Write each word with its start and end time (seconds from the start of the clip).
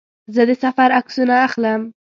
زه 0.35 0.41
د 0.49 0.51
سفر 0.63 0.89
عکسونه 0.99 1.35
اخلم. 1.47 1.81